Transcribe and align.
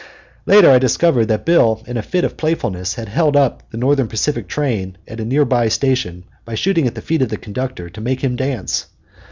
Later 0.47 0.71
I 0.71 0.79
discovered 0.79 1.25
that 1.27 1.45
Bill 1.45 1.83
in 1.85 1.95
a 1.95 2.01
fit 2.01 2.23
of 2.23 2.35
playfulness 2.35 2.95
had 2.95 3.07
held 3.07 3.35
up 3.37 3.61
the 3.69 3.77
Northern 3.77 4.07
Pacific 4.07 4.47
train 4.47 4.97
at 5.07 5.19
a 5.19 5.23
near 5.25 5.45
by 5.45 5.67
station 5.67 6.23
by 6.43 6.55
shooting 6.55 6.87
at 6.87 6.95
the 6.95 7.03
feet 7.03 7.21
of 7.21 7.29
the 7.29 7.37
conductor 7.37 7.87
to 7.87 8.01
make 8.01 8.21
him 8.23 8.35
dance. 8.35 8.87